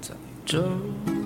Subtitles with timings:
[0.00, 0.14] 在
[0.44, 0.62] 这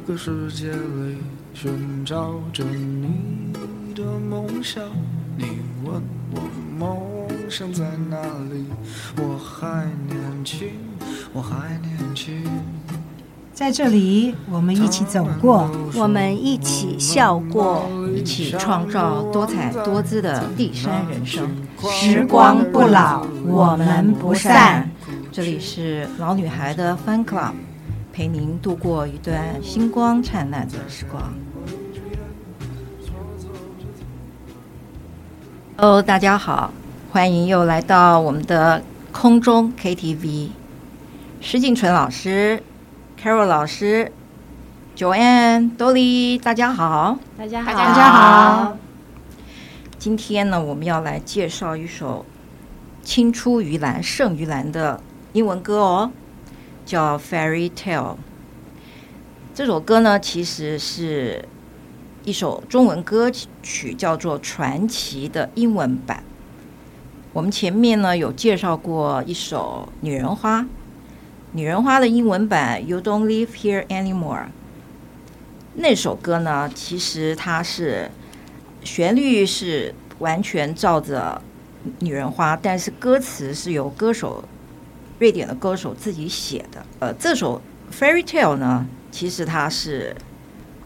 [0.06, 1.18] 个世界里
[1.52, 3.52] 寻找着你
[3.94, 4.82] 的梦想，
[5.36, 6.02] 你问
[6.32, 6.40] 我
[6.78, 7.89] 梦想在
[13.60, 17.86] 在这里，我们一起走过，我们一起笑过，
[18.16, 21.46] 一起创造多彩多姿的第三人生。
[21.90, 24.90] 时光不老，我们不散。
[25.30, 27.52] 这里是老女孩的 Fun Club，
[28.14, 31.22] 陪您度过一段星光灿烂的时光。
[35.76, 36.72] Hello，大家好，
[37.12, 40.48] 欢迎又来到我们的空中 KTV，
[41.42, 42.62] 施静纯老师。
[43.22, 44.10] Carol 老师
[44.96, 48.78] ，Joanne、Dolly，大家好，大家好，大家好。
[49.98, 52.24] 今天呢，我们要来介绍一首
[53.02, 55.02] 青出于蓝胜于蓝的
[55.34, 56.10] 英文歌哦，
[56.86, 57.98] 叫《Fairy Tale》。
[59.54, 61.46] 这首歌呢，其实是
[62.24, 63.30] 一首中文歌
[63.62, 66.24] 曲，叫做《传奇》的英文版。
[67.34, 70.62] 我们前面呢有介绍过一首《女人花》。
[71.52, 74.44] 女人花的英文版《You Don't Live Here Anymore》
[75.74, 78.08] 那首歌呢，其实它是
[78.84, 81.42] 旋律是完全照着
[81.98, 84.44] 女人花，但是歌词是由歌手
[85.18, 86.86] 瑞典的歌手自己写的。
[87.00, 87.60] 呃，这首
[88.00, 90.14] 《Fairy Tale》呢，其实它是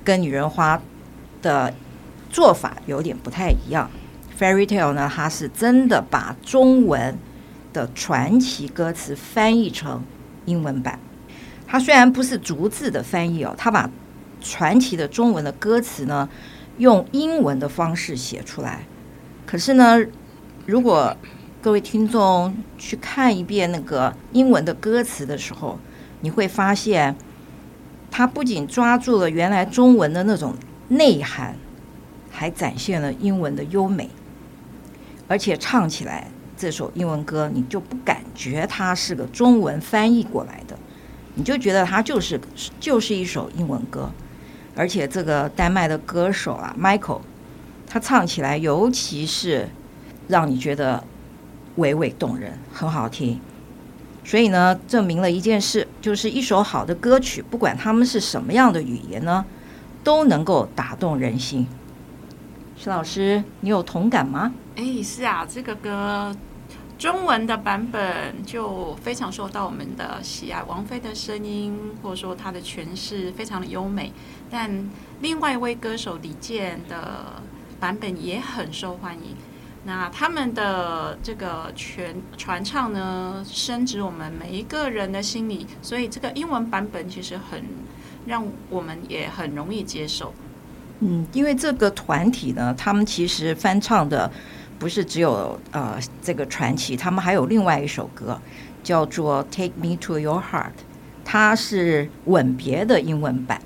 [0.03, 0.81] 跟女人花
[1.43, 1.75] 的
[2.31, 3.91] 做法有点不太一样。
[4.41, 7.19] 《Fairy Tale》呢，它是真的把中文
[7.75, 10.03] 的传奇歌词翻译成。
[10.47, 10.99] 英文版，
[11.67, 13.89] 它虽然不是逐字的翻译哦，它把
[14.41, 16.29] 传奇的中文的歌词呢，
[16.79, 18.87] 用英文的方式写出来。
[19.47, 19.99] 可是呢，
[20.67, 21.17] 如果
[21.63, 25.79] 各位听众去看一遍那个英文的歌词的时候，
[26.21, 27.17] 你会发现，
[28.11, 30.55] 它不仅抓住了原来中文的那种
[30.89, 31.57] 内涵，
[32.31, 34.11] 还展现了英文的优美，
[35.27, 36.29] 而且唱起来。
[36.65, 40.75] 这首英文歌，你就不感觉它是个中文翻译过来的，
[41.35, 42.41] 你就觉得它就是
[42.81, 44.11] 就是一首英文歌，
[44.75, 47.21] 而且这个丹麦的歌手啊，Michael，
[47.87, 49.69] 他唱起来尤其是
[50.27, 51.05] 让你觉得
[51.77, 53.39] 娓娓动人，很好听。
[54.25, 59.45] 所以呢，证明了一件事，就是一首好的歌曲，不管他们是什么样的语言呢，
[60.03, 61.67] 都能够打动人心。
[62.75, 64.55] 徐老师，你有同感吗？
[64.77, 66.35] 哎，是啊，这个歌
[66.97, 70.63] 中文的版本就非常受到我们的喜爱。
[70.63, 74.13] 王菲的声音，或者说她的诠释非常的优美，
[74.49, 74.91] 但
[75.21, 77.43] 另外一位歌手李健的
[77.81, 79.35] 版本也很受欢迎。
[79.85, 87.63] 那他们的这个全传唱呢，深植我们每一个人的心里，所以这个英文版本其实很
[88.25, 90.33] 让我们也很容易接受。
[91.01, 94.31] 嗯，因为这个团体呢，他们其实翻唱的。
[94.85, 98.39] 不是只有呃这个传奇，他们还有另外一首歌
[98.83, 100.65] 叫做《Take Me to Your Heart》，
[101.25, 103.59] 它是吻别的英文版。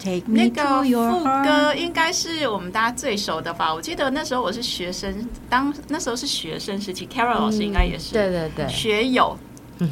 [0.00, 1.22] Take Me to Your Heart。
[1.22, 3.72] 那个副歌应该是我们大家最熟的吧？
[3.72, 5.14] 我记得那时候我是学生，
[5.48, 9.38] 当那时候是学生时期，Carol 老师应该也是，对对对，学友。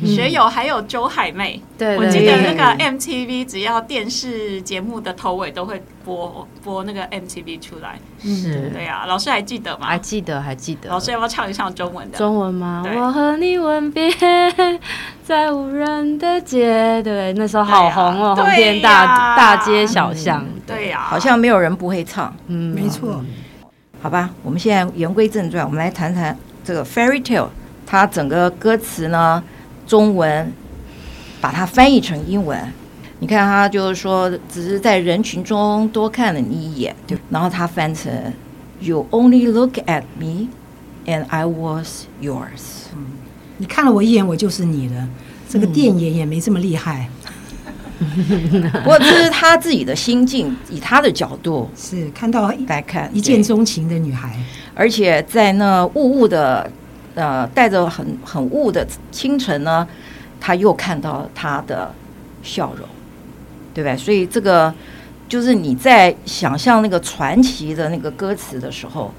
[0.04, 9.86] 学友还有周海媚，对，我记得那个 MTV 只要电视节目的头尾都会播播那个 MTV 出来，是，对呀，老师还记得吗？
[9.86, 10.88] 还记得，还记得。
[10.88, 12.18] 老师要不要唱一唱中文的？
[12.18, 12.84] 中文吗？
[12.94, 14.08] 我和你吻别
[15.24, 23.24] 在无人的街，对，那时候好红哦，红遍大大街小巷，对呀，好像没有人不会唱，嗯，没错。
[24.00, 27.48] 好吧，我们现在言归正传，我们来谈谈这个 Fairy Tale，
[27.84, 29.42] 它整个歌词呢。
[29.86, 30.52] 中文
[31.40, 32.58] 把它翻译成英文，
[33.18, 37.18] 你看他就是说，只是在人群中多看了你一眼，对。
[37.30, 38.12] 然后他翻成
[38.80, 40.48] “You only look at me,
[41.06, 43.06] and I was yours。”嗯，
[43.58, 45.06] 你看了我一眼，我就是你的。
[45.48, 47.08] 这个电影也没这么厉害。
[47.98, 54.36] 嗯、不过这是他自己的心境，以他的角度是看到来看一见钟情的女孩，
[54.74, 56.70] 而且在那雾雾的。
[57.14, 59.86] 呃，带着很很雾的清晨呢，
[60.40, 61.92] 他又看到他的
[62.42, 62.86] 笑容，
[63.74, 63.96] 对不对？
[63.96, 64.72] 所以这个
[65.28, 69.12] 就是你在想象那个传奇的那个歌词的时候，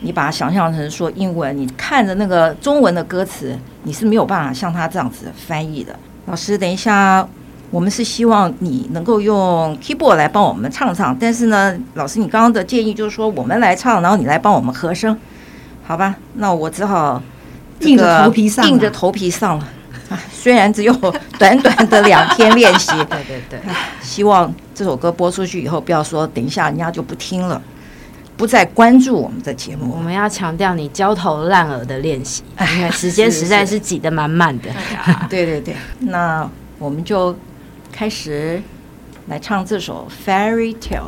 [0.00, 5.98] 你把它想象成说英文，你看着那个中文的歌词，你是没有办法像他这样子翻译的。
[6.26, 7.26] 老师，等一下，
[7.70, 15.18] 我们是希望你能够用 keyboard 来帮我们唱唱，但是呢，老师你刚刚的建议就是说我们来唱，然后你来帮我们和声，
[15.88, 16.14] 好吧？
[16.34, 17.20] 那我只好
[17.80, 19.68] 硬着头皮上，硬着头皮上了。
[20.30, 20.92] 虽然只有
[21.38, 23.60] 短短的两天练习， 对对对，
[24.02, 27.60] 希望这首歌播出去以后，不要说等一下人家就不听了，
[28.36, 29.94] 不再关注我们的节目。
[29.96, 32.42] 我们要强调你焦头烂额的练习，
[32.76, 34.68] 因为时间实在是挤得满满的。
[35.30, 36.48] 对对对，那
[36.78, 37.34] 我们就。
[37.90, 38.62] 开始
[39.26, 41.00] 来唱这首《Fairy Tale》。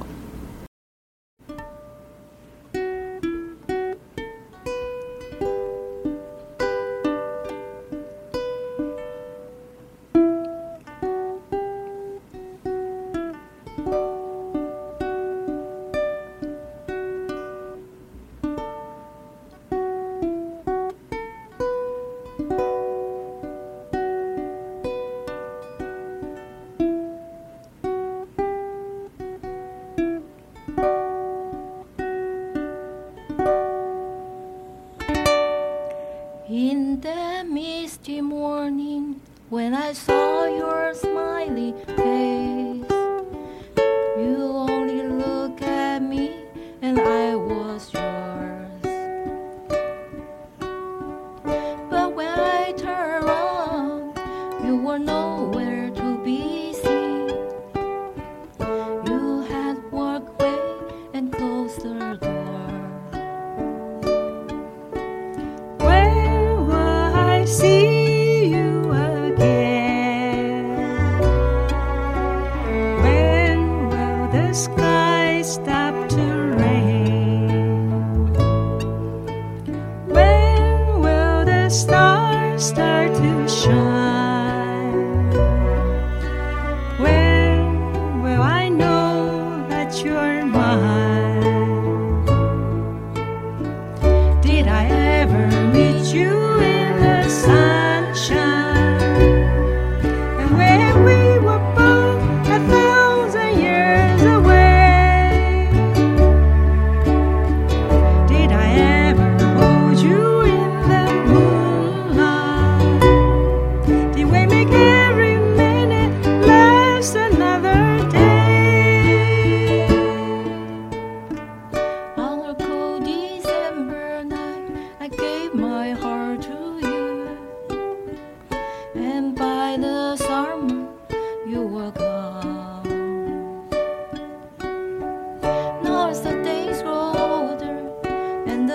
[41.61, 42.00] family
[74.53, 75.43] sky.
[75.43, 75.80] Stands.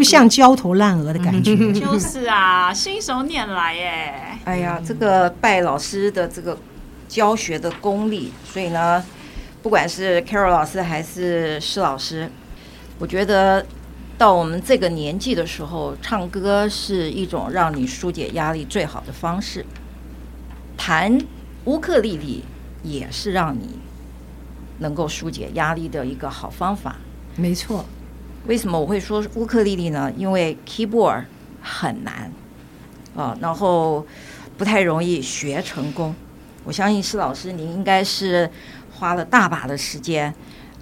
[0.00, 4.14] 不像焦头烂额的感觉，就是啊，信手拈来耶。
[4.44, 6.56] 哎呀，这个拜老师的这个
[7.06, 9.04] 教学的功力，所以呢，
[9.62, 12.30] 不管是 Carol 老师还是施老师，
[12.98, 13.66] 我觉得
[14.16, 19.66] 到我们这个年纪的时候，唱歌是一种让你纾解压力最好的方式。
[20.78, 21.18] 弹
[21.66, 22.42] 乌克丽丽
[22.82, 23.78] 也是让你
[24.78, 26.96] 能够疏解压力的一个好方法。
[27.36, 27.84] 没错。
[28.46, 30.10] 为什么我会说乌克丽丽呢？
[30.16, 31.24] 因为 keyboard
[31.60, 32.32] 很难
[33.14, 34.04] 啊，然后
[34.56, 36.14] 不太容易学成功。
[36.64, 38.50] 我相信施老师，您应该是
[38.94, 40.34] 花了大把的时间，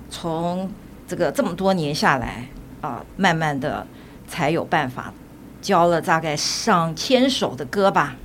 [0.08, 0.70] 从
[1.06, 2.46] 这个这么多年下来
[2.80, 3.86] 啊，慢慢的
[4.26, 5.12] 才有办法
[5.60, 8.16] 教了大概上千首的歌吧，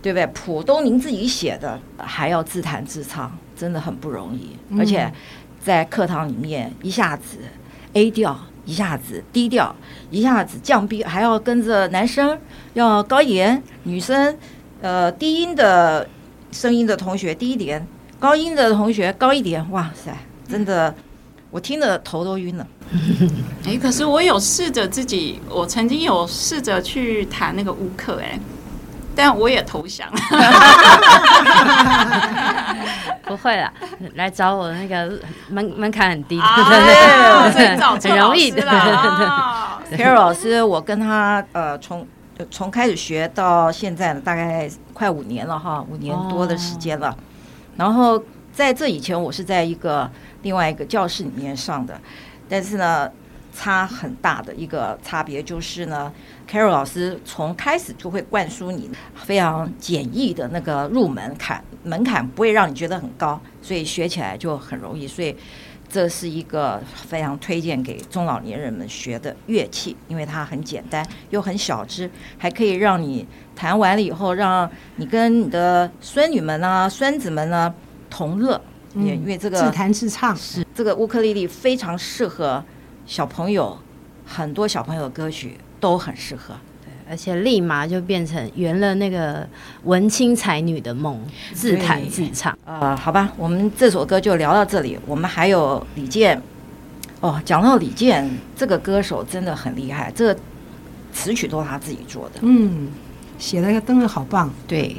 [0.00, 0.26] 对不对？
[0.28, 4.56] 谱都您自己写的，还要自弹自唱，真的很不容易。
[4.78, 5.12] 而且
[5.60, 7.38] 在课堂里面一下子
[7.94, 8.38] A 调。
[8.68, 9.74] 一下子低调，
[10.10, 12.38] 一下子降 B，还要跟着男生
[12.74, 14.36] 要高一点，女生
[14.82, 16.06] 呃低音的
[16.52, 17.88] 声音的同学低一点，
[18.20, 19.66] 高音的同学高一点。
[19.70, 20.14] 哇塞，
[20.46, 20.94] 真的，
[21.50, 22.66] 我听得头都晕了。
[23.64, 28.38] 哎，可是我有试着自己，我曾经有试着去弹那个乌克，哎，
[29.18, 30.08] 但我也投降。
[33.24, 33.72] 不会啦，
[34.14, 36.78] 来找我那个门门槛很低，啊、 对
[37.52, 38.62] 对对，很容易的。
[39.90, 42.06] Carol 老师，我跟他呃，从
[42.48, 47.08] 从开始学到现在呢大概快五年了哈，五年多的时间了。
[47.08, 47.16] 哦、
[47.76, 48.22] 然后
[48.52, 50.08] 在这以前，我是在一个
[50.42, 52.00] 另外一个教室里面上的，
[52.48, 53.10] 但是呢。
[53.58, 56.12] 差很大的一个差别就是呢
[56.48, 65.08] ，Carol 老师从开始就会灌输你非常简易的那个入门槛，门槛不会让你觉得很高，所以学起来就很容易。
[65.08, 65.34] 所以
[65.88, 77.74] 这是一个非常推荐给中老年人们学的乐器，因为它很简单又很小只，还可以让你弹完了以后，让你跟你的孙女们啊、孙子们呢
[78.08, 78.60] 同乐。
[78.94, 82.64] 也，因为这个自弹自唱是这个乌克丽丽非常适合。
[83.08, 83.78] 小朋友，
[84.26, 89.48] 很多小朋友的歌曲都很适合，对，而且立马就变成圆了那个
[89.84, 91.18] 文青才女的梦，
[91.54, 92.56] 自弹自唱。
[92.66, 94.98] 呃，好吧，我们这首歌就聊到这里。
[95.06, 96.40] 我们还有李健，
[97.20, 100.40] 哦，讲到李健这个歌手真的很厉害，这个
[101.10, 102.88] 词曲都是他自己做的，嗯，
[103.38, 104.94] 写的真的好棒，对。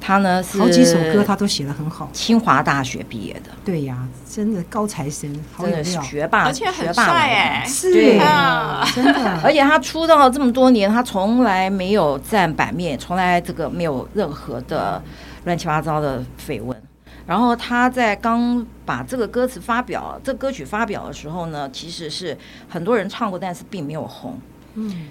[0.00, 2.08] 他呢是好几首歌，他都写的很好。
[2.12, 9.40] 清华大学毕业的，对呀，真的高材生，真的是学霸，而且很帅哎，是啊，真的。
[9.44, 15.02] 而且他出道这么多年，他从来没有占版面，从来这个没有任何的
[15.44, 16.80] 乱七八糟的绯闻。
[17.26, 22.36] 然后他在刚把这个歌词发表，这歌曲发表的时候呢，其实是
[22.68, 24.38] 很多人唱过，但是并没有红。
[24.74, 25.08] 嗯，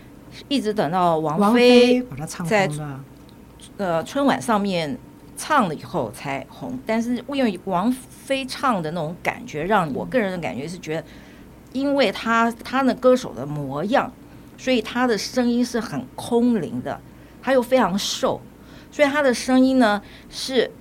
[0.48, 2.67] 一直等到王菲把它唱在。
[3.77, 4.98] 呃，春晚上面
[5.36, 11.03] 唱了以后才红，但是因为王菲唱的那种感觉，让我个人的感觉是觉得，
[11.74, 14.12] 因为她她的歌手的模样，
[14.57, 17.00] 所以她的声音是很空灵的，
[17.41, 18.41] 她又非常瘦，
[18.91, 20.72] 所以她的声音呢是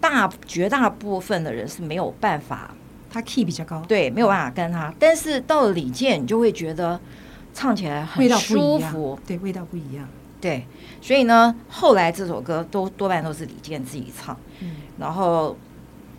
[0.00, 2.74] 大绝大部分的人是没有办法，
[3.10, 6.98] 她 key 比较高，对，没有办法跟她，但是到了李健，你就会觉得
[7.52, 10.08] 唱起来很舒服，对，味道不一样。
[10.42, 10.66] 对，
[11.00, 14.36] 所以呢，后来这首歌都多半都是李健自己唱。
[14.58, 15.56] 嗯，然后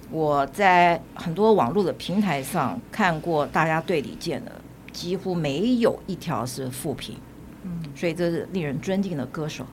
[0.10, 4.62] 我在很多网络的平台上看过，大家对李健的
[4.94, 7.18] 几乎没有一条是负评。
[7.63, 9.68] 嗯，所以这是令人尊敬的歌手。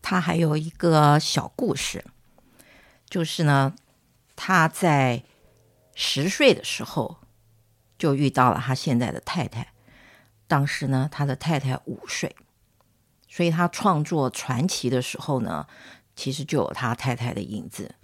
[0.00, 2.04] 他还有一个小故事，
[3.10, 3.74] 就是呢，
[4.36, 5.24] 他在
[5.96, 7.16] 十岁的时候
[7.98, 9.72] 就遇到了他现在的太太，
[10.46, 12.36] 当时呢，他的太太五岁。
[13.28, 15.66] 所以他创作传奇的时候呢，
[16.16, 17.94] 其实就有他太太的影子。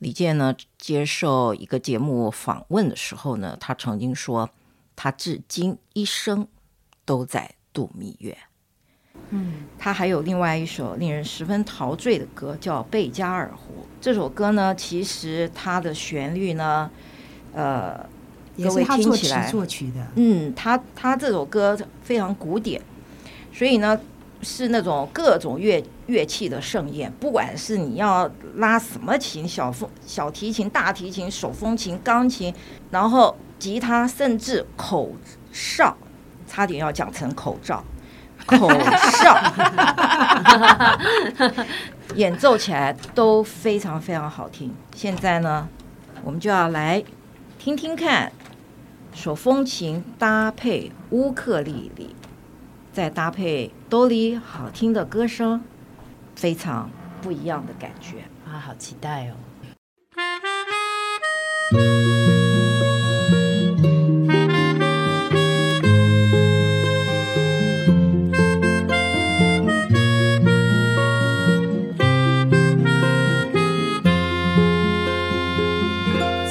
[0.00, 4.50] 李健呢，接受一个节目访问的时候呢，他曾经说，
[4.94, 6.46] 他至今一生
[7.06, 8.36] 都在度蜜月。
[9.30, 13.82] 嗯，他还有另外一首令人十分陶醉的歌，叫《贝加尔湖》。
[14.00, 16.90] 这首歌呢，其实它的旋律呢，
[17.54, 18.06] 呃，
[18.58, 20.06] 各位听起来，作曲的。
[20.16, 22.82] 嗯，他他这首歌非常古典，
[23.52, 23.98] 所以呢。
[24.44, 32.54] 是那种各种乐乐器的盛宴，不管是你要拉什么琴，小风、小提琴、大提琴、手风琴、钢琴，
[32.90, 35.10] 然后吉他，甚至口
[35.50, 35.96] 哨，
[36.46, 37.82] 差点要讲成口罩，
[38.46, 39.52] 口哨，
[42.14, 44.72] 演奏起来都非常非常好听。
[44.94, 45.66] 现在呢，
[46.22, 47.02] 我们就要来
[47.58, 48.30] 听听看
[49.14, 52.14] 手风琴搭配乌克丽丽。
[52.94, 55.60] 再搭配多里好听的歌声，
[56.36, 56.88] 非常
[57.20, 58.54] 不一样的感觉啊！
[58.64, 59.34] 好期待哦！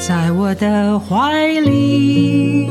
[0.05, 2.67] 在我的怀里，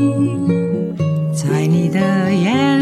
[1.35, 1.99] 在你的
[2.35, 2.82] 眼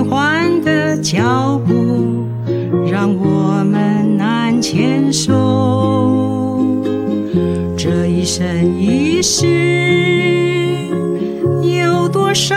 [0.00, 2.24] 变换的脚步，
[2.90, 6.64] 让我们难牵手。
[7.76, 8.46] 这一生
[8.78, 9.46] 一世，
[11.62, 12.56] 有多少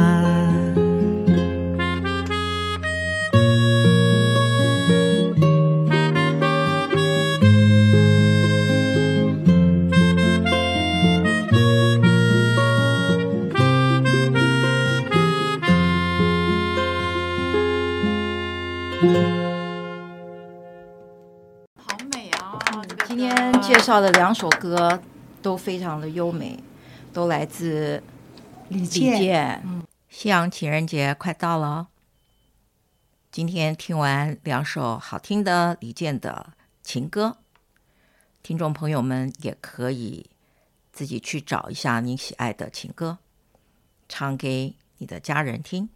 [23.91, 25.01] 绍的两首歌
[25.41, 26.57] 都非常的优美，
[27.11, 28.01] 都来自
[28.69, 29.61] 李健。
[29.65, 31.89] 嗯西洋情人节快到了，
[33.29, 37.35] 今天听完两首好听的李健的情歌，
[38.41, 40.29] 听众朋友们也可以
[40.93, 43.17] 自己去找一下您喜爱的情歌，
[44.07, 45.89] 唱给你的家人听。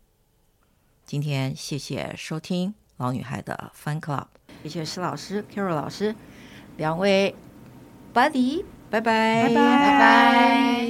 [1.05, 4.27] 今天谢谢收听老女孩的 Fun Club，
[4.63, 6.13] 谢谢施老师、Carol 老师
[6.75, 7.33] 两位
[8.15, 9.53] ，Buddy，拜拜，拜拜。
[9.53, 10.84] 拜拜。